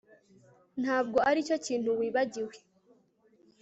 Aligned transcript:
ntabwo 0.81 1.17
aricyo 1.29 1.55
kintu 1.65 1.89
wibagiwe 1.99 2.55